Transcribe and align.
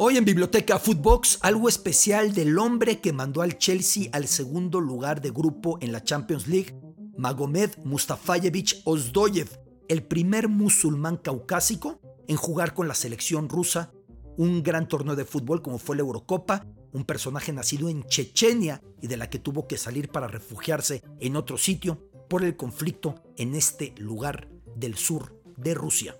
Hoy 0.00 0.16
en 0.16 0.24
Biblioteca 0.24 0.78
Footbox, 0.78 1.40
algo 1.42 1.68
especial 1.68 2.32
del 2.32 2.56
hombre 2.60 3.00
que 3.00 3.12
mandó 3.12 3.42
al 3.42 3.58
Chelsea 3.58 4.08
al 4.12 4.28
segundo 4.28 4.80
lugar 4.80 5.20
de 5.20 5.30
grupo 5.30 5.76
en 5.80 5.90
la 5.90 6.04
Champions 6.04 6.46
League, 6.46 6.72
Magomed 7.16 7.70
Mustafayevich 7.82 8.80
Ozdoyev, 8.84 9.48
el 9.88 10.04
primer 10.04 10.48
musulmán 10.48 11.16
caucásico 11.16 12.00
en 12.28 12.36
jugar 12.36 12.74
con 12.74 12.86
la 12.86 12.94
selección 12.94 13.48
rusa 13.48 13.90
un 14.36 14.62
gran 14.62 14.86
torneo 14.86 15.16
de 15.16 15.24
fútbol 15.24 15.62
como 15.62 15.80
fue 15.80 15.96
la 15.96 16.02
Eurocopa, 16.02 16.64
un 16.92 17.04
personaje 17.04 17.52
nacido 17.52 17.88
en 17.88 18.04
Chechenia 18.04 18.80
y 19.02 19.08
de 19.08 19.16
la 19.16 19.28
que 19.28 19.40
tuvo 19.40 19.66
que 19.66 19.78
salir 19.78 20.10
para 20.10 20.28
refugiarse 20.28 21.02
en 21.18 21.34
otro 21.34 21.58
sitio 21.58 22.08
por 22.30 22.44
el 22.44 22.56
conflicto 22.56 23.16
en 23.36 23.56
este 23.56 23.94
lugar 23.98 24.48
del 24.76 24.96
sur 24.96 25.42
de 25.56 25.74
Rusia. 25.74 26.16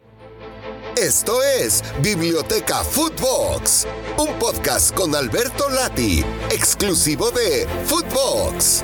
Esto 1.01 1.45
es 1.45 1.85
Biblioteca 2.03 2.83
Footbox, 2.83 3.87
un 4.19 4.37
podcast 4.37 4.93
con 4.93 5.15
Alberto 5.15 5.71
Lati, 5.71 6.25
exclusivo 6.51 7.31
de 7.31 7.69
Footbox. 7.85 8.83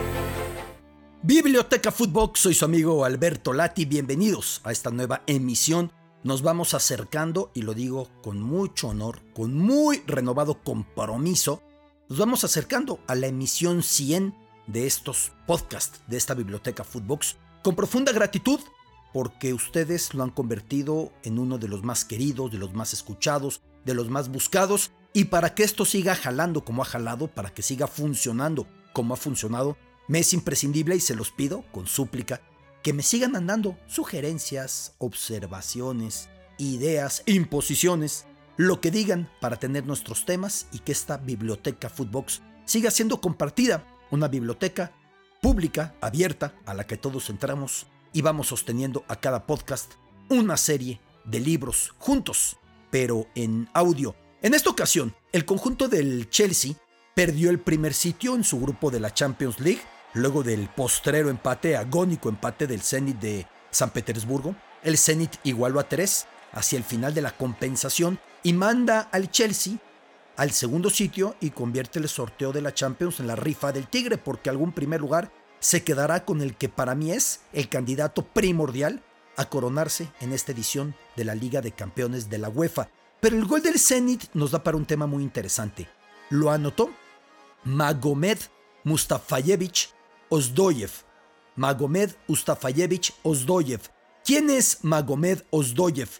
Biblioteca 1.24 1.91
Footbox, 1.91 2.38
soy 2.38 2.55
su 2.55 2.65
amigo 2.66 3.05
Alberto 3.05 3.52
Lati, 3.52 3.85
bienvenidos 3.85 4.61
a 4.62 4.71
esta 4.71 4.93
nueva 4.93 5.23
emisión. 5.27 5.91
Nos 6.23 6.43
vamos 6.43 6.74
acercando, 6.74 7.51
y 7.52 7.62
lo 7.62 7.74
digo 7.74 8.09
con 8.23 8.41
mucho 8.41 8.91
honor, 8.91 9.21
con 9.35 9.52
muy 9.59 10.05
renovado 10.07 10.62
compromiso, 10.62 11.65
nos 12.09 12.21
vamos 12.21 12.45
acercando 12.45 13.01
a 13.09 13.16
la 13.16 13.27
emisión 13.27 13.83
100 13.83 14.37
de 14.69 14.87
estos 14.87 15.33
podcasts 15.49 16.02
de 16.07 16.16
esta 16.16 16.35
Biblioteca 16.35 16.85
Footbox, 16.85 17.38
con 17.65 17.74
profunda 17.74 18.12
gratitud 18.12 18.60
porque 19.14 19.54
ustedes 19.54 20.12
lo 20.12 20.24
han 20.24 20.30
convertido 20.30 21.12
en 21.23 21.38
uno 21.38 21.56
de 21.56 21.68
los 21.68 21.84
más 21.84 22.04
queridos, 22.04 22.50
de 22.50 22.59
los 22.59 22.74
más 22.74 22.92
escuchados, 22.92 23.62
de 23.84 23.95
los 23.95 24.10
más 24.10 24.28
buscados, 24.28 24.90
y 25.12 25.27
para 25.27 25.54
que 25.54 25.62
esto 25.62 25.84
siga 25.84 26.16
jalando 26.16 26.64
como 26.64 26.82
ha 26.82 26.84
jalado, 26.84 27.28
para 27.28 27.54
que 27.54 27.62
siga 27.62 27.87
funcionando 27.87 28.66
como 28.93 29.15
ha 29.15 29.16
funcionado, 29.16 29.76
me 30.09 30.18
es 30.18 30.32
imprescindible 30.32 30.96
y 30.96 31.01
se 31.01 31.15
los 31.15 31.30
pido 31.30 31.65
con 31.71 31.87
súplica 31.87 32.43
que 32.82 32.93
me 32.93 33.04
sigan 33.04 33.30
mandando 33.30 33.79
sugerencias, 33.87 34.96
observaciones, 34.98 36.28
ideas, 36.59 37.23
imposiciones, 37.26 38.26
lo 38.56 38.80
que 38.80 38.90
digan 38.90 39.30
para 39.40 39.56
tener 39.56 39.87
nuestros 39.87 40.26
temas 40.26 40.66
y 40.73 40.80
que 40.80 40.90
esta 40.90 41.18
biblioteca 41.18 41.88
Footbox 41.88 42.43
siga 42.65 42.90
siendo 42.90 43.21
compartida, 43.21 43.87
una 44.10 44.26
biblioteca 44.26 44.93
pública, 45.40 45.95
abierta, 46.01 46.56
a 46.66 46.74
la 46.74 46.87
que 46.87 46.96
todos 46.96 47.30
entramos 47.30 47.87
y 48.15 48.23
vamos 48.23 48.46
sosteniendo 48.46 49.04
a 49.09 49.16
cada 49.16 49.45
podcast 49.45 49.93
una 50.30 50.57
serie 50.57 51.01
de 51.24 51.40
libros 51.40 51.93
juntos, 51.98 52.56
pero 52.90 53.26
en 53.34 53.68
audio. 53.74 54.15
En 54.40 54.54
esta 54.54 54.71
ocasión, 54.71 55.15
el 55.32 55.45
conjunto 55.45 55.88
del 55.88 56.30
Chelsea 56.30 56.74
perdió 57.15 57.51
el 57.51 57.59
primer 57.59 57.93
sitio 57.93 58.34
en 58.34 58.45
su 58.45 58.59
grupo 58.60 58.90
de 58.90 59.01
la 59.01 59.12
Champions 59.12 59.60
League, 59.60 59.82
luego 60.15 60.43
del 60.43 60.68
postrero 60.68 61.29
empate, 61.29 61.76
agónico 61.76 62.29
empate 62.29 62.66
del 62.66 62.80
Zenit 62.80 63.18
de 63.18 63.46
San 63.71 63.90
Petersburgo. 63.90 64.54
El 64.82 64.97
Zenit 64.97 65.37
igualó 65.43 65.81
a 65.81 65.88
3 65.88 66.26
hacia 66.53 66.78
el 66.78 66.84
final 66.84 67.12
de 67.15 67.22
la 67.22 67.37
compensación 67.37 68.21
y 68.43 68.53
manda 68.53 69.00
al 69.12 69.31
Chelsea 69.31 69.75
al 70.37 70.50
segundo 70.50 70.91
sitio 70.91 71.37
y 71.41 71.50
convierte 71.50 71.99
el 71.99 72.09
sorteo 72.09 72.53
de 72.53 72.62
la 72.62 72.75
Champions 72.75 73.21
en 73.21 73.26
la 73.26 73.37
rifa 73.37 73.72
del 73.72 73.88
Tigre, 73.88 74.19
porque 74.19 74.50
algún 74.50 74.72
primer 74.72 75.00
lugar 75.00 75.31
se 75.65 75.82
quedará 75.82 76.26
con 76.26 76.43
el 76.43 76.56
que 76.59 76.69
para 76.69 76.94
mí 76.94 77.10
es 77.10 77.41
el 77.54 77.70
candidato 77.70 78.22
primordial 78.22 79.03
a 79.38 79.48
coronarse 79.48 80.12
en 80.21 80.34
esta 80.34 80.53
edición 80.53 80.94
de 81.16 81.25
la 81.25 81.34
Liga 81.34 81.62
de 81.62 81.72
Campeones 81.72 82.28
de 82.28 82.37
la 82.37 82.50
UEFA. 82.50 82.91
Pero 83.19 83.38
el 83.38 83.47
gol 83.47 83.62
del 83.62 83.81
Zenit 83.81 84.25
nos 84.34 84.50
da 84.50 84.62
para 84.62 84.76
un 84.76 84.84
tema 84.84 85.06
muy 85.06 85.22
interesante. 85.22 85.88
Lo 86.28 86.50
anotó 86.50 86.91
Magomed 87.65 88.37
Mustafayevich 88.84 89.94
Ozdoyev. 90.28 90.91
Magomed 91.56 92.10
Mustafayevich 92.28 93.15
Ozdoyev. 93.22 93.81
¿Quién 94.22 94.50
es 94.50 94.84
Magomed 94.84 95.44
Ozdoyev? 95.49 96.10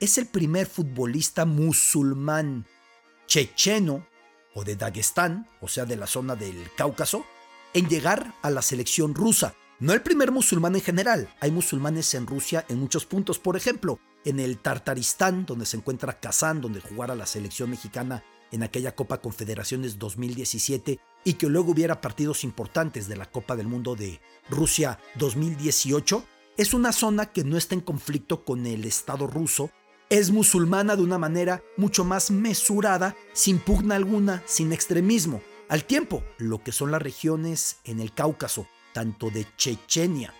Es 0.00 0.16
el 0.16 0.26
primer 0.26 0.66
futbolista 0.66 1.44
musulmán 1.44 2.64
checheno 3.26 4.06
o 4.54 4.64
de 4.64 4.74
Dagestán, 4.74 5.50
o 5.60 5.68
sea, 5.68 5.84
de 5.84 5.96
la 5.96 6.06
zona 6.06 6.34
del 6.34 6.70
Cáucaso, 6.78 7.26
en 7.74 7.88
llegar 7.88 8.34
a 8.42 8.50
la 8.50 8.62
selección 8.62 9.14
rusa. 9.14 9.54
No 9.78 9.92
el 9.92 10.02
primer 10.02 10.32
musulmán 10.32 10.74
en 10.74 10.80
general, 10.80 11.28
hay 11.40 11.50
musulmanes 11.50 12.14
en 12.14 12.26
Rusia 12.26 12.64
en 12.68 12.80
muchos 12.80 13.04
puntos, 13.04 13.38
por 13.38 13.56
ejemplo, 13.56 13.98
en 14.24 14.40
el 14.40 14.58
Tartaristán, 14.58 15.44
donde 15.46 15.66
se 15.66 15.76
encuentra 15.76 16.18
Kazán, 16.18 16.60
donde 16.60 16.80
jugara 16.80 17.14
la 17.14 17.26
selección 17.26 17.70
mexicana 17.70 18.24
en 18.52 18.62
aquella 18.62 18.94
Copa 18.94 19.20
Confederaciones 19.20 19.98
2017 19.98 20.98
y 21.24 21.34
que 21.34 21.48
luego 21.48 21.72
hubiera 21.72 22.00
partidos 22.00 22.44
importantes 22.44 23.08
de 23.08 23.16
la 23.16 23.30
Copa 23.30 23.56
del 23.56 23.66
Mundo 23.66 23.96
de 23.96 24.20
Rusia 24.48 24.98
2018, 25.16 26.24
es 26.56 26.72
una 26.72 26.92
zona 26.92 27.26
que 27.26 27.44
no 27.44 27.56
está 27.56 27.74
en 27.74 27.80
conflicto 27.82 28.44
con 28.44 28.66
el 28.66 28.84
Estado 28.84 29.26
ruso, 29.26 29.70
es 30.08 30.30
musulmana 30.30 30.96
de 30.96 31.02
una 31.02 31.18
manera 31.18 31.62
mucho 31.76 32.04
más 32.04 32.30
mesurada, 32.30 33.16
sin 33.32 33.58
pugna 33.58 33.96
alguna, 33.96 34.42
sin 34.46 34.72
extremismo. 34.72 35.42
Al 35.68 35.84
tiempo, 35.84 36.22
lo 36.38 36.62
que 36.62 36.70
son 36.70 36.92
las 36.92 37.02
regiones 37.02 37.78
en 37.82 37.98
el 37.98 38.12
Cáucaso, 38.12 38.68
tanto 38.92 39.30
de 39.30 39.46
Chechenia 39.56 40.32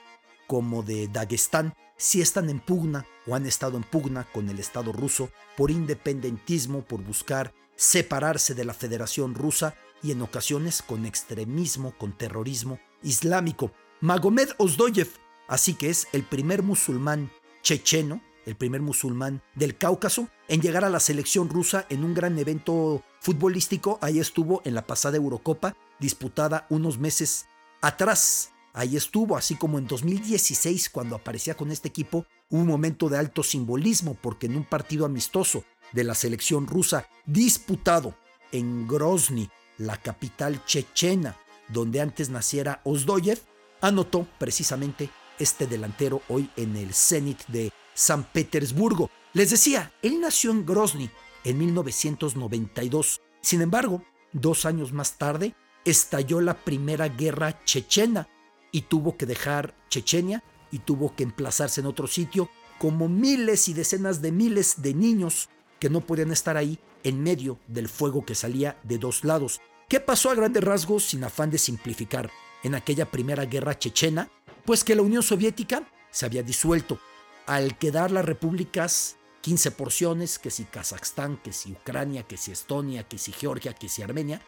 como 0.46 0.84
de 0.84 1.08
Dagestán, 1.08 1.74
sí 1.96 2.20
están 2.20 2.48
en 2.48 2.60
pugna 2.60 3.06
o 3.26 3.34
han 3.34 3.44
estado 3.44 3.76
en 3.76 3.82
pugna 3.82 4.28
con 4.32 4.48
el 4.48 4.60
Estado 4.60 4.92
ruso 4.92 5.30
por 5.56 5.72
independentismo, 5.72 6.82
por 6.82 7.02
buscar 7.02 7.52
separarse 7.74 8.54
de 8.54 8.64
la 8.64 8.72
Federación 8.72 9.34
Rusa 9.34 9.74
y 10.00 10.12
en 10.12 10.22
ocasiones 10.22 10.80
con 10.80 11.04
extremismo, 11.04 11.98
con 11.98 12.16
terrorismo 12.16 12.78
islámico. 13.02 13.72
Magomed 14.00 14.50
Ozdoyev, 14.58 15.08
así 15.48 15.74
que 15.74 15.90
es 15.90 16.06
el 16.12 16.22
primer 16.22 16.62
musulmán 16.62 17.32
checheno, 17.62 18.22
el 18.44 18.54
primer 18.54 18.80
musulmán 18.80 19.42
del 19.56 19.76
Cáucaso, 19.76 20.28
en 20.46 20.60
llegar 20.60 20.84
a 20.84 20.90
la 20.90 21.00
selección 21.00 21.48
rusa 21.48 21.84
en 21.88 22.04
un 22.04 22.14
gran 22.14 22.38
evento 22.38 23.02
futbolístico. 23.20 23.98
Ahí 24.02 24.18
estuvo 24.18 24.62
en 24.64 24.74
la 24.74 24.86
pasada 24.86 25.16
Eurocopa, 25.16 25.76
disputada 25.98 26.66
unos 26.70 26.98
meses 26.98 27.46
atrás. 27.82 28.52
Ahí 28.72 28.96
estuvo, 28.96 29.36
así 29.36 29.56
como 29.56 29.78
en 29.78 29.86
2016, 29.86 30.90
cuando 30.90 31.16
aparecía 31.16 31.56
con 31.56 31.70
este 31.70 31.88
equipo, 31.88 32.26
un 32.50 32.66
momento 32.66 33.08
de 33.08 33.18
alto 33.18 33.42
simbolismo, 33.42 34.14
porque 34.14 34.46
en 34.46 34.56
un 34.56 34.64
partido 34.64 35.06
amistoso 35.06 35.64
de 35.92 36.04
la 36.04 36.14
selección 36.14 36.66
rusa 36.66 37.08
disputado 37.24 38.14
en 38.52 38.86
Grozny, 38.86 39.48
la 39.78 39.96
capital 39.96 40.64
chechena, 40.64 41.36
donde 41.68 42.00
antes 42.00 42.28
naciera 42.28 42.80
Ozdoyev, 42.84 43.40
anotó 43.80 44.26
precisamente 44.38 45.10
este 45.38 45.66
delantero 45.66 46.22
hoy 46.28 46.50
en 46.56 46.76
el 46.76 46.94
Zenit 46.94 47.46
de 47.46 47.72
San 47.94 48.24
Petersburgo. 48.24 49.10
Les 49.32 49.50
decía, 49.50 49.92
él 50.02 50.20
nació 50.20 50.50
en 50.50 50.64
Grozny 50.64 51.10
en 51.46 51.58
1992. 51.58 53.22
Sin 53.40 53.62
embargo, 53.62 54.02
dos 54.32 54.66
años 54.66 54.92
más 54.92 55.16
tarde, 55.16 55.54
estalló 55.84 56.40
la 56.40 56.64
primera 56.64 57.08
guerra 57.08 57.64
chechena 57.64 58.28
y 58.72 58.82
tuvo 58.82 59.16
que 59.16 59.26
dejar 59.26 59.74
Chechenia 59.88 60.42
y 60.72 60.80
tuvo 60.80 61.14
que 61.14 61.22
emplazarse 61.22 61.80
en 61.80 61.86
otro 61.86 62.08
sitio, 62.08 62.50
como 62.78 63.08
miles 63.08 63.68
y 63.68 63.74
decenas 63.74 64.20
de 64.20 64.32
miles 64.32 64.82
de 64.82 64.92
niños 64.92 65.48
que 65.78 65.88
no 65.88 66.00
podían 66.00 66.32
estar 66.32 66.56
ahí 66.56 66.80
en 67.04 67.22
medio 67.22 67.60
del 67.68 67.88
fuego 67.88 68.26
que 68.26 68.34
salía 68.34 68.76
de 68.82 68.98
dos 68.98 69.22
lados. 69.22 69.60
¿Qué 69.88 70.00
pasó 70.00 70.30
a 70.30 70.34
grandes 70.34 70.64
rasgos 70.64 71.04
sin 71.04 71.22
afán 71.22 71.50
de 71.50 71.58
simplificar 71.58 72.28
en 72.64 72.74
aquella 72.74 73.08
primera 73.08 73.44
guerra 73.44 73.78
chechena? 73.78 74.28
Pues 74.64 74.82
que 74.82 74.96
la 74.96 75.02
Unión 75.02 75.22
Soviética 75.22 75.88
se 76.10 76.26
había 76.26 76.42
disuelto. 76.42 76.98
Al 77.46 77.78
quedar 77.78 78.10
las 78.10 78.24
repúblicas 78.24 79.15
15 79.46 79.70
porciones, 79.70 80.40
que 80.40 80.50
si 80.50 80.64
Kazajstán, 80.64 81.36
que 81.36 81.52
si 81.52 81.70
Ucrania, 81.70 82.24
que 82.24 82.36
si 82.36 82.50
Estonia, 82.50 83.04
que 83.04 83.16
si 83.16 83.30
Georgia, 83.30 83.74
que 83.74 83.88
si 83.88 84.02
Armenia, 84.02 84.42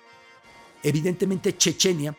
evidentemente 0.82 1.56
Chechenia 1.56 2.16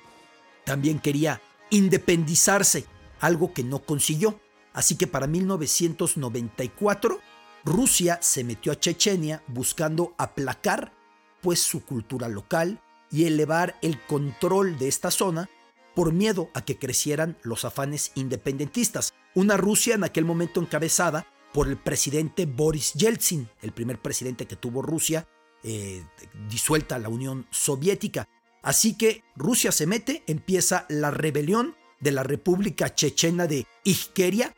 también 0.63 0.99
quería 0.99 1.41
independizarse, 1.71 2.85
algo 3.19 3.53
que 3.53 3.65
no 3.65 3.79
consiguió. 3.79 4.39
Así 4.71 4.95
que 4.95 5.07
para 5.07 5.27
1994 5.27 7.19
Rusia 7.65 8.17
se 8.21 8.45
metió 8.45 8.71
a 8.71 8.79
Chechenia 8.79 9.43
buscando 9.47 10.15
aplacar 10.17 10.93
pues 11.41 11.61
su 11.61 11.83
cultura 11.83 12.29
local 12.29 12.79
y 13.11 13.25
elevar 13.25 13.77
el 13.81 14.01
control 14.05 14.79
de 14.79 14.87
esta 14.87 15.11
zona 15.11 15.49
por 15.95 16.13
miedo 16.13 16.49
a 16.53 16.61
que 16.63 16.79
crecieran 16.79 17.37
los 17.43 17.65
afanes 17.65 18.13
independentistas. 18.15 19.13
Una 19.35 19.57
Rusia 19.57 19.95
en 19.95 20.05
aquel 20.05 20.23
momento 20.23 20.61
encabezada 20.61 21.27
por 21.53 21.67
el 21.67 21.77
presidente 21.77 22.45
Boris 22.45 22.93
Yeltsin, 22.93 23.49
el 23.61 23.71
primer 23.71 23.99
presidente 24.01 24.45
que 24.45 24.55
tuvo 24.55 24.81
Rusia, 24.81 25.27
eh, 25.63 26.03
disuelta 26.49 26.99
la 26.99 27.09
Unión 27.09 27.47
Soviética. 27.51 28.27
Así 28.61 28.97
que 28.97 29.23
Rusia 29.35 29.71
se 29.71 29.87
mete, 29.87 30.23
empieza 30.27 30.85
la 30.89 31.11
rebelión 31.11 31.75
de 31.99 32.11
la 32.11 32.23
República 32.23 32.93
Chechena 32.93 33.47
de 33.47 33.65
Ijkeria, 33.83 34.53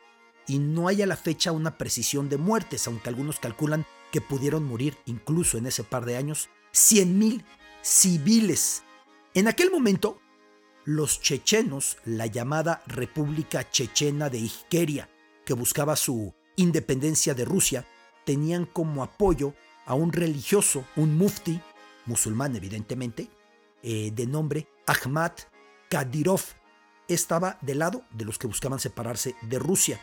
y 0.46 0.58
no 0.58 0.88
hay 0.88 1.02
a 1.02 1.06
la 1.06 1.16
fecha 1.16 1.52
una 1.52 1.78
precisión 1.78 2.28
de 2.28 2.36
muertes, 2.36 2.86
aunque 2.86 3.08
algunos 3.08 3.38
calculan 3.38 3.86
que 4.10 4.20
pudieron 4.20 4.64
morir 4.64 4.96
incluso 5.06 5.56
en 5.56 5.66
ese 5.66 5.84
par 5.84 6.04
de 6.04 6.16
años 6.16 6.48
100.000 6.72 7.44
civiles. 7.80 8.82
En 9.34 9.48
aquel 9.48 9.70
momento, 9.70 10.20
los 10.84 11.20
chechenos, 11.20 11.96
la 12.04 12.26
llamada 12.26 12.82
República 12.86 13.70
Chechena 13.70 14.28
de 14.30 14.38
Ijkeria, 14.38 15.08
que 15.44 15.54
buscaba 15.54 15.96
su 15.96 16.34
independencia 16.56 17.34
de 17.34 17.44
Rusia, 17.44 17.86
tenían 18.24 18.66
como 18.66 19.02
apoyo 19.02 19.54
a 19.86 19.94
un 19.94 20.12
religioso, 20.12 20.84
un 20.96 21.16
mufti, 21.16 21.60
musulmán 22.06 22.56
evidentemente, 22.56 23.28
eh, 23.82 24.10
de 24.14 24.26
nombre 24.26 24.68
Ahmad 24.86 25.32
Kadyrov. 25.88 26.42
Estaba 27.08 27.58
del 27.60 27.80
lado 27.80 28.02
de 28.10 28.24
los 28.24 28.38
que 28.38 28.46
buscaban 28.46 28.78
separarse 28.78 29.34
de 29.42 29.58
Rusia. 29.58 30.00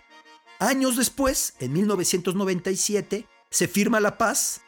Años 0.60 0.98
después, 0.98 1.54
en 1.60 1.74
1997, 1.74 3.26
se 3.50 3.68
firma 3.68 4.00
la 4.00 4.18
paz, 4.18 4.62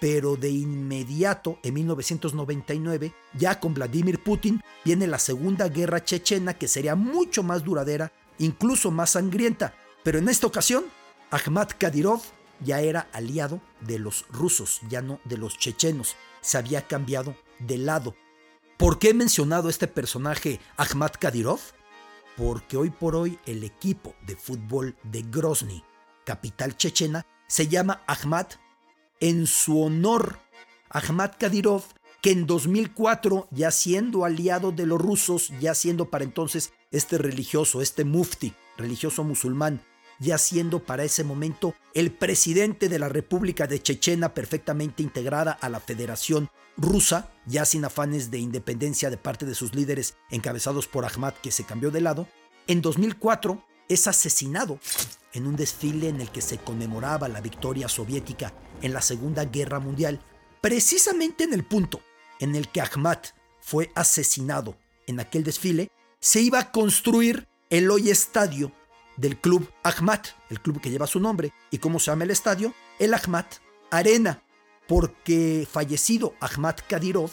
pero 0.00 0.34
de 0.34 0.50
inmediato, 0.50 1.60
en 1.62 1.74
1999, 1.74 3.14
ya 3.34 3.60
con 3.60 3.72
Vladimir 3.72 4.20
Putin, 4.20 4.60
viene 4.84 5.06
la 5.06 5.20
Segunda 5.20 5.68
Guerra 5.68 6.04
Chechena, 6.04 6.54
que 6.54 6.66
sería 6.66 6.96
mucho 6.96 7.44
más 7.44 7.62
duradera, 7.62 8.12
incluso 8.40 8.90
más 8.90 9.10
sangrienta. 9.10 9.74
Pero 10.02 10.18
en 10.18 10.28
esta 10.28 10.46
ocasión, 10.46 10.84
Ahmad 11.30 11.68
Kadyrov 11.78 12.22
ya 12.60 12.80
era 12.80 13.08
aliado 13.12 13.60
de 13.80 13.98
los 13.98 14.26
rusos, 14.28 14.80
ya 14.88 15.02
no 15.02 15.20
de 15.24 15.36
los 15.36 15.58
chechenos. 15.58 16.16
Se 16.40 16.58
había 16.58 16.86
cambiado 16.86 17.36
de 17.58 17.78
lado. 17.78 18.14
¿Por 18.78 18.98
qué 18.98 19.10
he 19.10 19.14
mencionado 19.14 19.68
este 19.68 19.86
personaje 19.86 20.60
Ahmad 20.76 21.12
Kadyrov? 21.18 21.60
Porque 22.36 22.76
hoy 22.76 22.90
por 22.90 23.14
hoy 23.14 23.38
el 23.46 23.62
equipo 23.62 24.14
de 24.26 24.36
fútbol 24.36 24.96
de 25.04 25.22
Grozny, 25.22 25.84
capital 26.24 26.76
chechena, 26.76 27.26
se 27.46 27.68
llama 27.68 28.02
Ahmad 28.06 28.46
en 29.20 29.46
su 29.46 29.80
honor. 29.80 30.38
Ahmad 30.88 31.32
Kadyrov, 31.38 31.84
que 32.20 32.32
en 32.32 32.46
2004, 32.46 33.48
ya 33.50 33.70
siendo 33.70 34.24
aliado 34.24 34.72
de 34.72 34.86
los 34.86 35.00
rusos, 35.00 35.52
ya 35.60 35.74
siendo 35.74 36.10
para 36.10 36.24
entonces 36.24 36.72
este 36.90 37.18
religioso, 37.18 37.82
este 37.82 38.04
mufti, 38.04 38.54
religioso 38.76 39.24
musulmán, 39.24 39.84
ya 40.22 40.38
siendo 40.38 40.84
para 40.84 41.02
ese 41.02 41.24
momento 41.24 41.74
el 41.94 42.12
presidente 42.12 42.88
de 42.88 43.00
la 43.00 43.08
República 43.08 43.66
de 43.66 43.82
Chechena 43.82 44.32
perfectamente 44.34 45.02
integrada 45.02 45.52
a 45.52 45.68
la 45.68 45.80
Federación 45.80 46.48
Rusa, 46.76 47.32
ya 47.44 47.64
sin 47.64 47.84
afanes 47.84 48.30
de 48.30 48.38
independencia 48.38 49.10
de 49.10 49.16
parte 49.16 49.44
de 49.44 49.56
sus 49.56 49.74
líderes 49.74 50.14
encabezados 50.30 50.86
por 50.86 51.04
Ahmad 51.04 51.34
que 51.42 51.50
se 51.50 51.64
cambió 51.64 51.90
de 51.90 52.00
lado, 52.00 52.28
en 52.68 52.80
2004 52.80 53.66
es 53.88 54.06
asesinado 54.06 54.78
en 55.32 55.46
un 55.48 55.56
desfile 55.56 56.08
en 56.08 56.20
el 56.20 56.30
que 56.30 56.40
se 56.40 56.58
conmemoraba 56.58 57.28
la 57.28 57.40
victoria 57.40 57.88
soviética 57.88 58.54
en 58.80 58.92
la 58.92 59.02
Segunda 59.02 59.44
Guerra 59.44 59.80
Mundial, 59.80 60.20
precisamente 60.60 61.44
en 61.44 61.52
el 61.52 61.64
punto 61.64 62.00
en 62.38 62.54
el 62.54 62.68
que 62.68 62.80
Ahmad 62.80 63.18
fue 63.60 63.90
asesinado. 63.96 64.76
En 65.08 65.18
aquel 65.18 65.42
desfile, 65.42 65.90
se 66.20 66.40
iba 66.40 66.60
a 66.60 66.70
construir 66.70 67.48
el 67.70 67.90
hoy 67.90 68.10
estadio 68.10 68.70
del 69.16 69.38
club 69.38 69.68
Ahmad, 69.82 70.20
el 70.50 70.60
club 70.60 70.80
que 70.80 70.90
lleva 70.90 71.06
su 71.06 71.20
nombre. 71.20 71.52
¿Y 71.70 71.78
cómo 71.78 71.98
se 71.98 72.10
llama 72.10 72.24
el 72.24 72.30
estadio? 72.30 72.74
El 72.98 73.14
Ahmad 73.14 73.46
Arena, 73.90 74.42
porque 74.88 75.66
fallecido 75.70 76.34
Ahmad 76.40 76.76
Kadyrov 76.88 77.30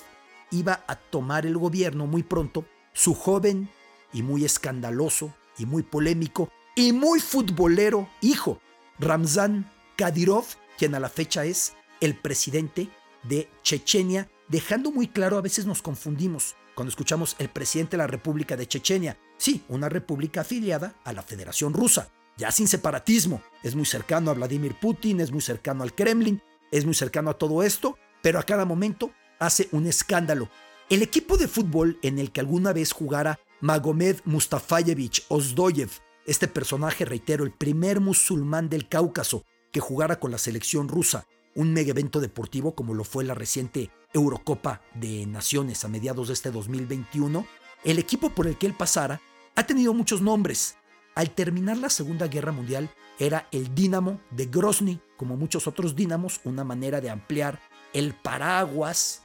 iba 0.51 0.83
a 0.87 0.95
tomar 0.95 1.45
el 1.45 1.57
gobierno 1.57 2.07
muy 2.07 2.23
pronto 2.23 2.65
su 2.93 3.13
joven 3.13 3.69
y 4.13 4.23
muy 4.23 4.45
escandaloso 4.45 5.33
y 5.57 5.65
muy 5.65 5.83
polémico 5.83 6.49
y 6.75 6.93
muy 6.93 7.19
futbolero 7.19 8.09
hijo, 8.21 8.61
Ramzan 8.99 9.69
Kadyrov, 9.97 10.45
quien 10.77 10.95
a 10.95 10.99
la 10.99 11.09
fecha 11.09 11.45
es 11.45 11.73
el 12.01 12.15
presidente 12.15 12.89
de 13.23 13.49
Chechenia, 13.63 14.29
dejando 14.47 14.91
muy 14.91 15.07
claro, 15.07 15.37
a 15.37 15.41
veces 15.41 15.65
nos 15.65 15.81
confundimos 15.81 16.55
cuando 16.79 16.91
escuchamos 16.91 17.35
el 17.39 17.49
presidente 17.49 17.97
de 17.97 18.03
la 18.03 18.07
República 18.07 18.55
de 18.55 18.65
Chechenia. 18.65 19.19
Sí, 19.35 19.65
una 19.67 19.89
república 19.89 20.41
afiliada 20.41 20.95
a 21.03 21.11
la 21.11 21.23
Federación 21.23 21.73
Rusa, 21.73 22.07
ya 22.37 22.53
sin 22.53 22.69
separatismo. 22.69 23.41
Es 23.63 23.75
muy 23.75 23.85
cercano 23.85 24.31
a 24.31 24.33
Vladimir 24.33 24.75
Putin, 24.79 25.19
es 25.19 25.29
muy 25.29 25.41
cercano 25.41 25.83
al 25.83 25.93
Kremlin, 25.93 26.41
es 26.71 26.85
muy 26.85 26.93
cercano 26.93 27.31
a 27.31 27.37
todo 27.37 27.63
esto, 27.63 27.97
pero 28.21 28.39
a 28.39 28.43
cada 28.43 28.63
momento 28.63 29.11
hace 29.39 29.67
un 29.73 29.87
escándalo. 29.87 30.49
El 30.89 31.01
equipo 31.01 31.35
de 31.35 31.49
fútbol 31.49 31.99
en 32.01 32.17
el 32.17 32.31
que 32.31 32.39
alguna 32.39 32.71
vez 32.71 32.93
jugara 32.93 33.41
Magomed 33.59 34.21
Mustafayevich 34.23 35.25
Ozdoyev, 35.27 35.89
este 36.27 36.47
personaje, 36.47 37.03
reitero, 37.03 37.43
el 37.43 37.51
primer 37.51 37.99
musulmán 37.99 38.69
del 38.69 38.87
Cáucaso 38.87 39.43
que 39.73 39.81
jugara 39.81 40.21
con 40.21 40.31
la 40.31 40.37
selección 40.37 40.87
rusa, 40.87 41.27
un 41.55 41.73
mega 41.73 41.89
evento 41.89 42.21
deportivo 42.21 42.73
como 42.73 42.93
lo 42.93 43.03
fue 43.03 43.25
la 43.25 43.33
reciente 43.33 43.91
Eurocopa 44.13 44.81
de 44.93 45.25
Naciones 45.25 45.83
a 45.85 45.87
mediados 45.87 46.27
de 46.27 46.33
este 46.33 46.51
2021, 46.51 47.45
el 47.83 47.99
equipo 47.99 48.29
por 48.29 48.47
el 48.47 48.57
que 48.57 48.67
él 48.67 48.73
pasara 48.73 49.21
ha 49.55 49.65
tenido 49.65 49.93
muchos 49.93 50.21
nombres. 50.21 50.75
Al 51.15 51.31
terminar 51.31 51.77
la 51.77 51.89
Segunda 51.89 52.27
Guerra 52.27 52.51
Mundial 52.51 52.89
era 53.19 53.47
el 53.51 53.75
Dínamo 53.75 54.21
de 54.31 54.45
Grozny, 54.45 55.01
como 55.17 55.35
muchos 55.35 55.67
otros 55.67 55.95
dínamos, 55.95 56.39
una 56.45 56.63
manera 56.63 57.01
de 57.01 57.09
ampliar 57.09 57.59
el 57.93 58.13
paraguas 58.13 59.23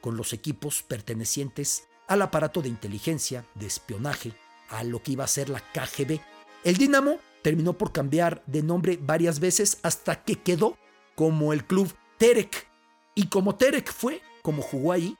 con 0.00 0.16
los 0.16 0.32
equipos 0.32 0.82
pertenecientes 0.82 1.88
al 2.08 2.22
aparato 2.22 2.62
de 2.62 2.68
inteligencia, 2.68 3.46
de 3.54 3.66
espionaje, 3.66 4.32
a 4.68 4.84
lo 4.84 5.02
que 5.02 5.12
iba 5.12 5.24
a 5.24 5.28
ser 5.28 5.48
la 5.48 5.60
KGB. 5.60 6.20
El 6.64 6.76
Dínamo 6.76 7.18
terminó 7.42 7.74
por 7.74 7.92
cambiar 7.92 8.42
de 8.46 8.62
nombre 8.62 8.98
varias 9.00 9.40
veces 9.40 9.78
hasta 9.82 10.24
que 10.24 10.36
quedó 10.36 10.78
como 11.14 11.52
el 11.52 11.66
club 11.66 11.92
Terek. 12.18 12.73
Y 13.14 13.26
como 13.28 13.54
Terek 13.56 13.92
fue, 13.92 14.22
como 14.42 14.62
jugó 14.62 14.92
ahí, 14.92 15.16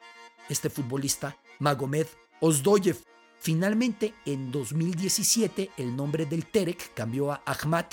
este 0.48 0.70
futbolista 0.70 1.36
Magomed 1.58 2.06
Ozdoyev. 2.40 2.98
Finalmente, 3.38 4.14
en 4.24 4.50
2017, 4.50 5.70
el 5.76 5.94
nombre 5.94 6.26
del 6.26 6.46
Terek 6.46 6.94
cambió 6.94 7.30
a 7.32 7.42
Ahmad 7.44 7.86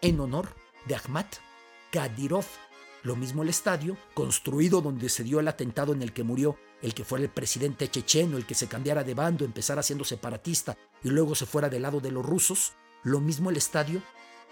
en 0.00 0.18
honor 0.20 0.48
de 0.86 0.96
Ahmad 0.96 1.26
Kadyrov. 1.90 2.46
Lo 3.02 3.16
mismo 3.16 3.42
el 3.42 3.50
estadio, 3.50 3.96
construido 4.14 4.80
donde 4.80 5.08
se 5.08 5.24
dio 5.24 5.40
el 5.40 5.48
atentado 5.48 5.92
en 5.92 6.02
el 6.02 6.12
que 6.12 6.24
murió 6.24 6.56
el 6.84 6.92
que 6.92 7.04
fuera 7.04 7.24
el 7.24 7.30
presidente 7.30 7.88
checheno, 7.88 8.36
el 8.36 8.44
que 8.44 8.54
se 8.54 8.66
cambiara 8.66 9.04
de 9.04 9.14
bando, 9.14 9.46
empezara 9.46 9.82
siendo 9.82 10.04
separatista 10.04 10.76
y 11.02 11.08
luego 11.08 11.34
se 11.34 11.46
fuera 11.46 11.70
del 11.70 11.80
lado 11.80 11.98
de 11.98 12.10
los 12.10 12.24
rusos. 12.24 12.74
Lo 13.02 13.20
mismo 13.20 13.48
el 13.48 13.56
estadio 13.56 14.02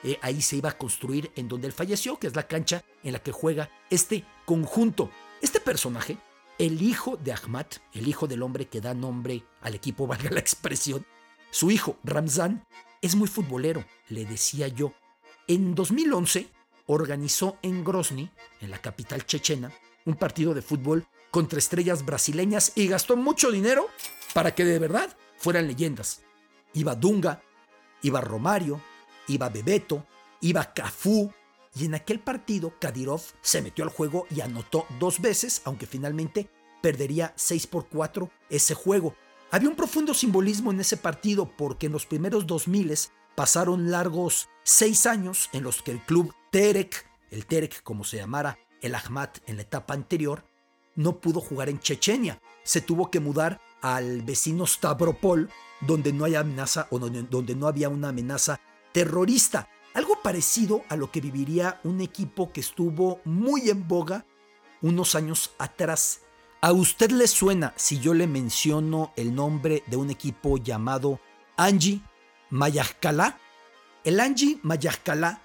eh, 0.02 0.19
ahí 0.22 0.43
se 0.43 0.56
iba 0.56 0.70
a 0.70 0.78
construir 0.78 1.31
en 1.37 1.49
donde 1.49 1.66
él 1.66 1.72
falleció, 1.72 2.19
que 2.19 2.26
es 2.26 2.37
la 2.37 2.46
cancha 2.46 2.84
en 3.02 3.12
la 3.12 3.20
que 3.20 3.32
juega 3.32 3.70
este 3.90 4.25
conjunto. 4.44 5.10
Este 5.40 5.60
personaje, 5.60 6.19
el 6.58 6.82
hijo 6.82 7.17
de 7.17 7.32
Ahmad, 7.32 7.67
el 7.93 8.08
hijo 8.08 8.26
del 8.26 8.43
hombre 8.43 8.67
que 8.67 8.81
da 8.81 8.94
nombre 8.94 9.43
al 9.60 9.74
equipo, 9.74 10.06
valga 10.08 10.31
la 10.31 10.41
expresión, 10.41 11.06
su 11.50 11.70
hijo 11.70 11.96
Ramzan, 12.03 12.67
es 13.00 13.15
muy 13.15 13.29
futbolero, 13.29 13.84
le 14.08 14.24
decía 14.24 14.69
yo. 14.69 14.94
En 15.48 15.74
2011 15.74 16.48
organizó 16.86 17.58
en 17.62 17.84
Grozny, 17.84 18.31
en 18.60 18.70
la 18.70 18.79
capital 18.79 19.26
chechena, 19.26 19.72
un 20.05 20.15
partido 20.15 20.55
de 20.55 20.62
fútbol 20.62 21.06
contra 21.31 21.58
estrellas 21.58 22.05
brasileñas 22.05 22.72
y 22.74 22.86
gastó 22.88 23.17
mucho 23.17 23.50
dinero 23.50 23.88
para 24.34 24.55
que 24.55 24.65
de 24.65 24.79
verdad 24.79 25.17
fueran 25.36 25.67
leyendas. 25.67 26.22
Iba 26.74 26.94
Dunga, 26.94 27.43
iba 28.03 28.20
Romario, 28.20 28.81
iba 29.32 29.48
Bebeto, 29.48 30.06
iba 30.41 30.72
Cafú, 30.72 31.32
y 31.74 31.86
en 31.86 31.94
aquel 31.94 32.20
partido 32.20 32.74
Kadyrov 32.79 33.22
se 33.41 33.62
metió 33.62 33.84
al 33.84 33.91
juego 33.91 34.27
y 34.31 34.41
anotó 34.41 34.86
dos 34.98 35.20
veces, 35.20 35.62
aunque 35.65 35.86
finalmente 35.86 36.51
perdería 36.82 37.32
6 37.36 37.67
por 37.67 37.89
4 37.89 38.31
ese 38.51 38.74
juego. 38.74 39.15
Había 39.51 39.69
un 39.69 39.77
profundo 39.77 40.15
simbolismo 40.15 40.70
en 40.70 40.81
ese 40.81 40.96
partido 40.96 41.51
porque 41.56 41.86
en 41.86 41.93
los 41.93 42.06
primeros 42.06 42.46
2000 42.46 42.94
pasaron 43.34 43.91
largos 43.91 44.48
seis 44.62 45.06
años 45.06 45.48
en 45.53 45.62
los 45.62 45.82
que 45.82 45.91
el 45.91 46.01
club 46.01 46.34
Terek, 46.51 47.08
el 47.31 47.46
Terek 47.46 47.82
como 47.82 48.05
se 48.05 48.19
llamara 48.19 48.58
el 48.82 48.94
Ahmad 48.94 49.31
en 49.46 49.56
la 49.56 49.62
etapa 49.62 49.94
anterior, 49.94 50.44
no 50.94 51.20
pudo 51.20 51.41
jugar 51.41 51.69
en 51.69 51.81
Chechenia. 51.81 52.39
Se 52.65 52.81
tuvo 52.81 53.10
que 53.10 53.20
mudar 53.20 53.60
al 53.81 54.22
vecino 54.22 54.67
Stavropol, 54.67 55.51
donde 55.81 56.12
no 56.12 56.24
hay 56.24 56.34
amenaza 56.34 56.89
o 56.91 56.98
donde 56.98 57.55
no 57.55 57.67
había 57.67 57.89
una 57.89 58.10
amenaza 58.10 58.60
terrorista. 58.93 59.69
Algo 59.94 60.22
parecido 60.22 60.82
a 60.89 60.96
lo 60.96 61.11
que 61.11 61.20
viviría 61.20 61.81
un 61.84 62.01
equipo 62.01 62.53
que 62.53 62.61
estuvo 62.61 63.20
muy 63.25 63.69
en 63.69 63.87
boga 63.87 64.25
unos 64.81 65.15
años 65.15 65.53
atrás. 65.58 66.20
¿A 66.61 66.72
usted 66.72 67.11
le 67.11 67.27
suena 67.27 67.75
si 67.77 67.99
yo 67.99 68.15
le 68.15 68.27
menciono 68.27 69.13
el 69.17 69.34
nombre 69.34 69.82
de 69.87 69.96
un 69.96 70.11
equipo 70.11 70.58
llamado 70.58 71.20
Anji 71.56 72.03
Mayakala? 72.51 73.39
El 74.05 74.20
Anji 74.20 74.61
Mayakala 74.63 75.43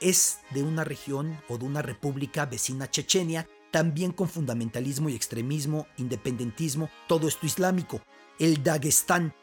es 0.00 0.38
de 0.50 0.62
una 0.62 0.84
región 0.84 1.40
o 1.48 1.58
de 1.58 1.64
una 1.64 1.82
república 1.82 2.46
vecina 2.46 2.90
Chechenia, 2.90 3.48
también 3.70 4.12
con 4.12 4.28
fundamentalismo 4.28 5.08
y 5.08 5.14
extremismo, 5.14 5.86
independentismo, 5.96 6.88
todo 7.06 7.28
esto 7.28 7.46
islámico. 7.46 8.00
El 8.38 8.62
Dagestán. 8.62 9.34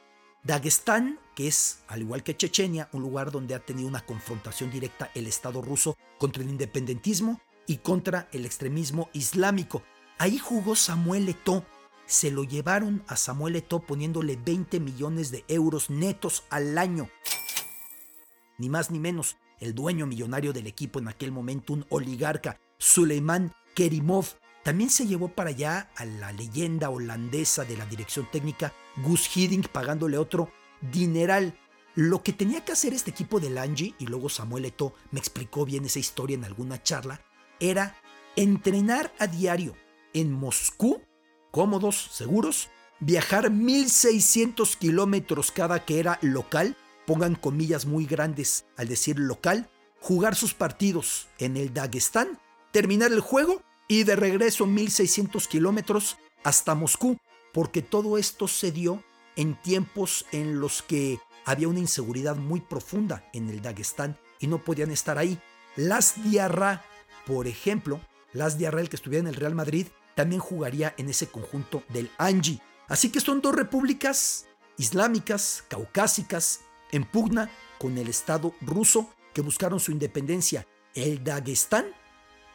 Dagestán 0.44 1.20
que 1.38 1.48
es, 1.48 1.84
al 1.88 2.02
igual 2.02 2.24
que 2.24 2.36
Chechenia, 2.36 2.90
un 2.94 3.04
lugar 3.04 3.30
donde 3.30 3.54
ha 3.54 3.60
tenido 3.60 3.88
una 3.88 4.04
confrontación 4.04 4.72
directa 4.72 5.12
el 5.14 5.28
Estado 5.28 5.62
ruso 5.62 5.96
contra 6.18 6.42
el 6.42 6.50
independentismo 6.50 7.40
y 7.68 7.78
contra 7.78 8.28
el 8.32 8.44
extremismo 8.44 9.12
islámico. 9.14 9.84
Ahí 10.18 10.40
jugó 10.40 10.76
Samuel 10.76 11.30
Eto'o. 11.30 11.64
Se 12.08 12.32
lo 12.32 12.44
llevaron 12.44 13.04
a 13.08 13.18
Samuel 13.18 13.56
Eto'o 13.56 13.86
poniéndole 13.86 14.36
20 14.36 14.80
millones 14.80 15.30
de 15.30 15.46
euros 15.48 15.92
netos 15.92 16.44
al 16.50 16.76
año. 16.80 17.08
Ni 18.58 18.68
más 18.68 18.90
ni 18.90 18.98
menos, 18.98 19.38
el 19.60 19.76
dueño 19.76 20.08
millonario 20.08 20.54
del 20.54 20.66
equipo 20.66 20.98
en 20.98 21.08
aquel 21.08 21.32
momento, 21.32 21.74
un 21.74 21.86
oligarca, 21.90 22.60
Suleiman 22.80 23.54
Kerimov, 23.76 24.26
también 24.64 24.90
se 24.90 25.06
llevó 25.06 25.28
para 25.28 25.52
allá 25.52 25.92
a 25.96 26.04
la 26.04 26.32
leyenda 26.32 26.90
holandesa 26.90 27.64
de 27.64 27.78
la 27.78 27.86
dirección 27.86 28.28
técnica, 28.32 28.74
Gus 29.04 29.30
Hiddink, 29.38 29.68
pagándole 29.68 30.18
otro 30.18 30.52
dineral. 30.82 31.58
Lo 31.96 32.22
que 32.22 32.34
tenía 32.34 32.64
que 32.64 32.74
hacer 32.74 32.94
este 32.94 33.12
equipo 33.12 33.40
de 33.40 33.50
Lange, 33.50 33.96
y 33.98 34.06
luego 34.06 34.30
Samuel 34.30 34.66
Eto'o 34.66 34.94
me 35.12 35.20
explicó 35.20 35.66
bien 35.66 35.86
esa 35.86 36.00
historia 36.00 36.36
en 36.36 36.46
alguna 36.46 36.82
charla, 36.84 37.22
era 37.60 37.96
entrenar 38.36 39.14
a 39.20 39.28
diario 39.28 39.76
en 40.14 40.32
Moscú, 40.32 41.02
cómodos, 41.52 42.10
seguros, 42.12 42.70
viajar 43.00 43.50
1600 43.50 44.76
kilómetros 44.76 45.52
cada 45.52 45.86
que 45.86 46.00
era 46.00 46.20
local, 46.22 46.78
pongan 47.06 47.36
comillas 47.36 47.86
muy 47.86 48.06
grandes 48.06 48.66
al 48.76 48.88
decir 48.88 49.18
local, 49.18 49.70
jugar 50.00 50.36
sus 50.36 50.54
partidos 50.54 51.28
en 51.40 51.58
el 51.58 51.74
Dagestán, 51.74 52.40
terminar 52.72 53.12
el 53.12 53.22
juego 53.22 53.62
y 53.88 54.04
de 54.04 54.16
regreso 54.16 54.66
1600 54.66 55.48
kilómetros 55.48 56.18
hasta 56.44 56.76
Moscú, 56.76 57.18
porque 57.54 57.82
todo 57.82 58.18
esto 58.18 58.48
se 58.48 58.72
dio 58.72 59.04
en 59.38 59.56
tiempos 59.56 60.26
en 60.34 60.60
los 60.60 60.82
que 60.82 61.20
había 61.46 61.70
una 61.70 61.80
inseguridad 61.80 62.36
muy 62.36 62.60
profunda 62.60 63.30
en 63.32 63.50
el 63.50 63.62
Dagestán 63.62 64.18
y 64.40 64.48
no 64.48 64.64
podían 64.64 64.92
estar 64.92 65.18
ahí. 65.18 65.40
Las 65.78 66.22
Diarra, 66.24 66.84
por 67.26 67.48
ejemplo, 67.48 68.02
Las 68.34 68.58
Diarra, 68.58 68.82
el 68.82 68.90
que 68.90 68.98
estuviera 68.98 69.22
en 69.22 69.28
el 69.28 69.40
Real 69.40 69.56
Madrid, 69.56 69.88
también 70.16 70.42
jugaría 70.42 70.94
en 70.98 71.08
ese 71.08 71.28
conjunto 71.28 71.84
del 71.90 72.12
Anji. 72.18 72.60
Así 72.90 73.10
que 73.12 73.22
son 73.22 73.40
dos 73.40 73.56
repúblicas 73.56 74.48
islámicas, 74.78 75.64
caucásicas, 75.70 76.62
en 76.92 77.04
pugna 77.04 77.50
con 77.80 77.98
el 77.98 78.08
Estado 78.08 78.54
ruso 78.62 79.10
que 79.34 79.42
buscaron 79.42 79.80
su 79.80 79.92
independencia, 79.92 80.68
el 80.96 81.24
Dagestán 81.24 81.86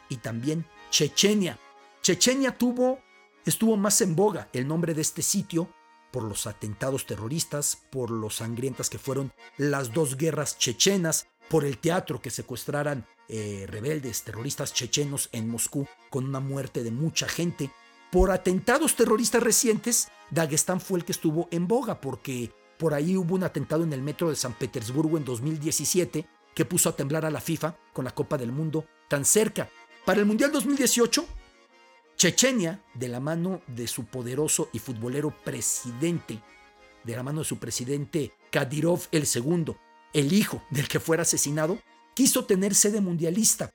y 0.09 0.17
también 0.17 0.65
Chechenia. 0.89 1.57
Chechenia 2.01 2.57
tuvo, 2.57 2.99
estuvo 3.45 3.77
más 3.77 4.01
en 4.01 4.15
boga 4.15 4.49
el 4.53 4.67
nombre 4.67 4.93
de 4.93 5.01
este 5.01 5.21
sitio 5.21 5.69
por 6.13 6.23
los 6.23 6.45
atentados 6.45 7.07
terroristas, 7.07 7.79
por 7.89 8.11
los 8.11 8.35
sangrientas 8.35 8.91
que 8.91 8.99
fueron 8.99 9.33
las 9.57 9.93
dos 9.93 10.15
guerras 10.15 10.59
chechenas, 10.59 11.27
por 11.49 11.65
el 11.65 11.79
teatro 11.79 12.21
que 12.21 12.29
secuestraran 12.29 13.07
eh, 13.27 13.65
rebeldes 13.67 14.21
terroristas 14.21 14.73
chechenos 14.75 15.29
en 15.31 15.49
Moscú 15.49 15.87
con 16.11 16.25
una 16.25 16.39
muerte 16.39 16.83
de 16.83 16.91
mucha 16.91 17.27
gente. 17.27 17.71
Por 18.11 18.29
atentados 18.29 18.95
terroristas 18.95 19.41
recientes, 19.41 20.09
Dagestán 20.29 20.79
fue 20.79 20.99
el 20.99 21.05
que 21.05 21.13
estuvo 21.13 21.47
en 21.49 21.67
boga 21.67 21.99
porque 21.99 22.51
por 22.77 22.93
ahí 22.93 23.17
hubo 23.17 23.33
un 23.33 23.43
atentado 23.43 23.83
en 23.83 23.91
el 23.91 24.03
metro 24.03 24.29
de 24.29 24.35
San 24.35 24.53
Petersburgo 24.53 25.17
en 25.17 25.25
2017 25.25 26.27
que 26.53 26.65
puso 26.65 26.89
a 26.89 26.95
temblar 26.95 27.25
a 27.25 27.31
la 27.31 27.41
FIFA 27.41 27.75
con 27.91 28.05
la 28.05 28.13
Copa 28.13 28.37
del 28.37 28.51
Mundo 28.51 28.85
tan 29.09 29.25
cerca. 29.25 29.67
Para 30.05 30.19
el 30.19 30.27
Mundial 30.27 30.51
2018, 30.51 31.25
Chechenia, 32.23 32.81
de 32.93 33.09
la 33.09 33.19
mano 33.19 33.61
de 33.67 33.85
su 33.85 34.05
poderoso 34.05 34.69
y 34.71 34.79
futbolero 34.79 35.35
presidente, 35.43 36.39
de 37.03 37.15
la 37.17 37.21
mano 37.21 37.39
de 37.41 37.45
su 37.45 37.57
presidente 37.57 38.31
Kadyrov 38.49 39.09
el 39.11 39.25
segundo, 39.25 39.77
el 40.13 40.31
hijo 40.31 40.63
del 40.69 40.87
que 40.87 41.01
fuera 41.01 41.23
asesinado, 41.23 41.79
quiso 42.13 42.45
tener 42.45 42.75
sede 42.75 43.01
mundialista. 43.01 43.73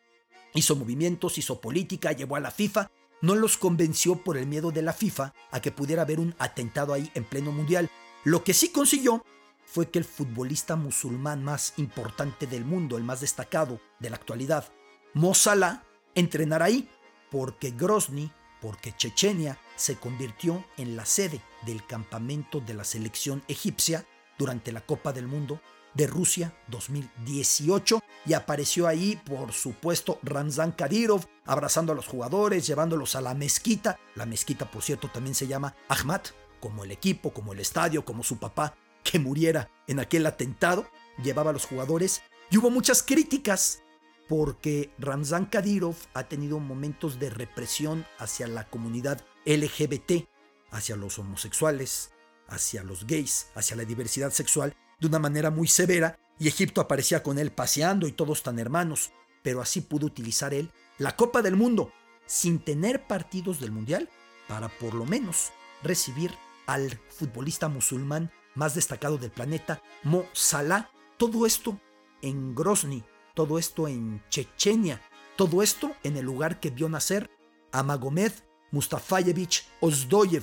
Hizo 0.55 0.77
movimientos, 0.77 1.37
hizo 1.37 1.61
política, 1.61 2.13
llevó 2.13 2.37
a 2.37 2.41
la 2.41 2.51
FIFA. 2.51 2.91
No 3.21 3.35
los 3.35 3.59
convenció 3.59 4.17
por 4.25 4.39
el 4.39 4.47
miedo 4.47 4.71
de 4.71 4.81
la 4.81 4.95
FIFA 4.95 5.35
a 5.51 5.61
que 5.61 5.71
pudiera 5.71 6.01
haber 6.01 6.19
un 6.19 6.35
atentado 6.39 6.95
ahí 6.95 7.11
en 7.15 7.25
pleno 7.25 7.53
mundial. 7.53 7.91
Lo 8.25 8.45
que 8.45 8.55
sí 8.55 8.71
consiguió 8.71 9.27
fue 9.67 9.91
que 9.91 9.99
el 9.99 10.07
futbolista 10.07 10.75
musulmán 10.75 11.45
más 11.45 11.75
importante 11.77 12.47
del 12.47 12.65
mundo, 12.65 12.97
el 12.97 13.05
más 13.05 13.21
destacado 13.21 13.79
de 13.99 14.09
la 14.09 14.17
actualidad, 14.17 14.73
Mo 15.13 15.35
Salah, 15.35 15.85
entrenar 16.15 16.63
ahí, 16.63 16.89
porque 17.31 17.71
Grozny, 17.71 18.33
porque 18.61 18.95
Chechenia 18.97 19.59
se 19.77 19.97
convirtió 19.97 20.65
en 20.77 20.97
la 20.97 21.07
sede 21.07 21.41
del 21.65 21.85
campamento 21.87 22.61
de 22.61 22.75
la 22.75 22.85
selección 22.85 23.43
egipcia 23.49 24.07
durante 24.39 24.73
la 24.73 24.81
Copa 24.81 25.13
del 25.13 25.27
Mundo 25.27 25.61
de 25.95 26.07
Rusia 26.07 26.57
2018 26.69 28.01
y 28.27 28.35
apareció 28.35 28.87
ahí, 28.87 29.17
por 29.17 29.53
supuesto, 29.53 30.19
Ramzan 30.23 30.73
Kadyrov 30.73 31.25
abrazando 31.45 31.93
a 31.93 31.95
los 31.97 32.07
jugadores, 32.07 32.67
llevándolos 32.67 33.17
a 33.17 33.21
la 33.21 33.35
mezquita. 33.35 33.99
La 34.15 34.27
mezquita, 34.27 34.71
por 34.71 34.83
cierto, 34.83 35.09
también 35.09 35.35
se 35.35 35.47
llama 35.47 35.75
Ahmad, 35.89 36.21
como 36.61 36.85
el 36.85 36.93
equipo, 36.93 37.33
como 37.33 37.53
el 37.53 37.61
estadio, 37.61 38.05
como 38.05 38.23
su 38.23 38.39
papá 38.39 38.75
que 39.03 39.19
muriera 39.19 39.71
en 39.87 40.01
aquel 40.01 40.27
atentado. 40.27 40.87
Llevaba 41.23 41.51
a 41.51 41.53
los 41.53 41.67
jugadores 41.67 42.23
y 42.51 42.59
hubo 42.59 42.71
muchas 42.71 43.03
críticas 43.03 43.83
porque 44.29 44.91
Ramzan 44.99 45.47
Kadyrov 45.47 45.97
ha 46.15 46.25
tenido 46.25 46.61
momentos 46.61 47.19
de 47.19 47.31
represión 47.31 48.07
hacia 48.19 48.47
la 48.47 48.69
comunidad 48.69 49.25
LGBT, 49.47 50.29
hacia 50.71 50.97
los 50.97 51.19
homosexuales, 51.19 52.13
hacia 52.47 52.83
los 52.83 53.07
gays, 53.07 53.49
hacia 53.55 53.77
la 53.77 53.85
diversidad 53.85 54.31
sexual, 54.31 54.75
de 55.01 55.07
una 55.07 55.19
manera 55.19 55.51
muy 55.51 55.67
severa, 55.67 56.19
y 56.39 56.49
Egipto 56.49 56.81
aparecía 56.81 57.23
con 57.23 57.39
él 57.39 57.51
paseando 57.51 58.07
y 58.07 58.13
todos 58.13 58.43
tan 58.43 58.59
hermanos, 58.59 59.11
pero 59.43 59.61
así 59.61 59.81
pudo 59.81 60.07
utilizar 60.07 60.55
él 60.55 60.71
la 60.99 61.17
Copa 61.17 61.43
del 61.43 61.57
Mundo, 61.57 61.93
sin 62.27 62.59
tener 62.59 63.07
partidos 63.07 63.61
del 63.61 63.73
Mundial, 63.73 64.09
para 64.47 64.69
por 64.69 64.95
lo 64.95 65.05
menos 65.05 65.53
recibir 65.83 66.33
al 66.67 67.01
futbolista 67.09 67.69
musulmán 67.69 68.31
más 68.55 68.75
destacado 68.75 69.17
del 69.17 69.31
planeta, 69.31 69.83
Mo 70.03 70.27
Salah. 70.33 70.91
Todo 71.17 71.47
esto 71.47 71.81
en 72.21 72.55
Grozny, 72.55 73.05
todo 73.39 73.57
esto 73.57 73.87
en 73.87 74.21
Chechenia, 74.31 75.01
todo 75.37 75.63
esto 75.63 75.93
en 76.03 76.17
el 76.17 76.25
lugar 76.25 76.59
que 76.59 76.71
vio 76.71 76.89
nacer 76.89 77.31
a 77.71 77.85
Magomed 77.85 78.33
Mustafayevich 78.73 79.65
Ozdoyev, 79.79 80.43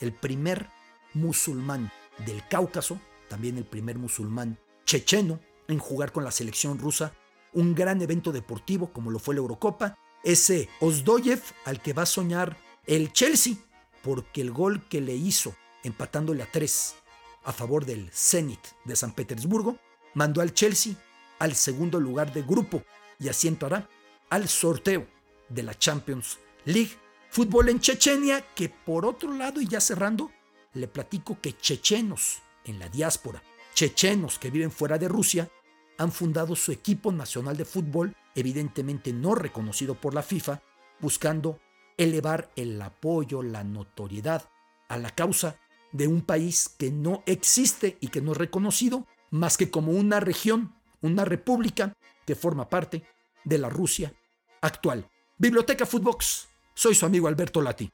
el 0.00 0.12
primer 0.12 0.68
musulmán 1.14 1.92
del 2.26 2.42
Cáucaso, 2.48 2.98
también 3.28 3.58
el 3.58 3.64
primer 3.64 3.96
musulmán 3.96 4.58
checheno 4.84 5.38
en 5.68 5.78
jugar 5.78 6.10
con 6.10 6.24
la 6.24 6.32
selección 6.32 6.80
rusa, 6.80 7.14
un 7.52 7.76
gran 7.76 8.02
evento 8.02 8.32
deportivo 8.32 8.92
como 8.92 9.12
lo 9.12 9.20
fue 9.20 9.36
la 9.36 9.42
Eurocopa, 9.42 9.96
ese 10.24 10.68
Ozdoyev 10.80 11.40
al 11.64 11.80
que 11.80 11.92
va 11.92 12.02
a 12.02 12.06
soñar 12.06 12.56
el 12.88 13.12
Chelsea, 13.12 13.54
porque 14.02 14.40
el 14.40 14.50
gol 14.50 14.82
que 14.88 15.00
le 15.00 15.14
hizo 15.14 15.54
empatándole 15.84 16.42
a 16.42 16.50
tres 16.50 16.96
a 17.44 17.52
favor 17.52 17.86
del 17.86 18.10
Zenit 18.12 18.66
de 18.84 18.96
San 18.96 19.12
Petersburgo, 19.12 19.78
mandó 20.14 20.40
al 20.40 20.52
Chelsea 20.52 20.96
al 21.42 21.56
segundo 21.56 21.98
lugar 21.98 22.32
de 22.32 22.42
grupo 22.42 22.84
y 23.18 23.28
así 23.28 23.48
entrará 23.48 23.88
al 24.30 24.48
sorteo 24.48 25.08
de 25.48 25.64
la 25.64 25.76
Champions 25.76 26.38
League. 26.64 26.92
Fútbol 27.30 27.68
en 27.68 27.80
Chechenia, 27.80 28.44
que 28.54 28.68
por 28.68 29.04
otro 29.04 29.32
lado, 29.32 29.60
y 29.60 29.66
ya 29.66 29.80
cerrando, 29.80 30.30
le 30.74 30.86
platico 30.86 31.40
que 31.40 31.56
chechenos 31.56 32.42
en 32.64 32.78
la 32.78 32.88
diáspora, 32.88 33.42
chechenos 33.74 34.38
que 34.38 34.50
viven 34.50 34.70
fuera 34.70 34.98
de 34.98 35.08
Rusia, 35.08 35.50
han 35.98 36.12
fundado 36.12 36.54
su 36.54 36.70
equipo 36.70 37.10
nacional 37.10 37.56
de 37.56 37.64
fútbol, 37.64 38.14
evidentemente 38.36 39.12
no 39.12 39.34
reconocido 39.34 39.96
por 39.96 40.14
la 40.14 40.22
FIFA, 40.22 40.62
buscando 41.00 41.58
elevar 41.98 42.52
el 42.54 42.80
apoyo, 42.80 43.42
la 43.42 43.64
notoriedad 43.64 44.48
a 44.88 44.96
la 44.96 45.10
causa 45.10 45.58
de 45.90 46.06
un 46.06 46.20
país 46.22 46.68
que 46.68 46.92
no 46.92 47.24
existe 47.26 47.98
y 48.00 48.08
que 48.08 48.20
no 48.20 48.30
es 48.30 48.38
reconocido 48.38 49.08
más 49.32 49.56
que 49.56 49.72
como 49.72 49.90
una 49.90 50.20
región 50.20 50.80
una 51.02 51.24
república 51.24 51.92
que 52.26 52.34
forma 52.34 52.68
parte 52.68 53.02
de 53.44 53.58
la 53.58 53.68
Rusia 53.68 54.12
actual. 54.60 55.08
Biblioteca 55.36 55.86
Footbox. 55.86 56.48
Soy 56.74 56.94
su 56.94 57.04
amigo 57.04 57.28
Alberto 57.28 57.60
Lati. 57.60 57.90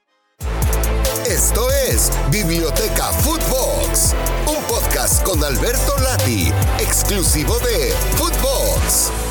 Esto 1.26 1.70
es 1.70 2.10
Biblioteca 2.30 3.12
Footbox, 3.12 4.14
un 4.46 4.64
podcast 4.64 5.22
con 5.24 5.42
Alberto 5.44 5.98
Lati, 5.98 6.50
exclusivo 6.78 7.58
de 7.58 7.92
Footbox. 8.16 9.27